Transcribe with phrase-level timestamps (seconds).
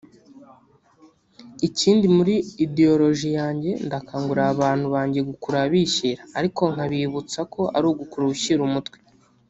[1.67, 8.63] Ikindi muri Ideoloji yanjye ndakangurira abantu banjye gukurura bishyira ariko nkabibutsa ko ari ugukurura ushyira
[8.69, 8.97] umutwe